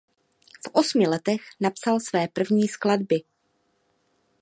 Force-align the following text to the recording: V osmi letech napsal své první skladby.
V 0.65 0.69
osmi 0.73 1.07
letech 1.07 1.41
napsal 1.59 1.99
své 1.99 2.27
první 2.27 2.67
skladby. 2.67 3.21